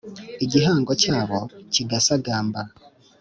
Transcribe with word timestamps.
Igihango 0.43 0.91
cyabo 1.03 1.37
kigasagamba. 1.73 2.61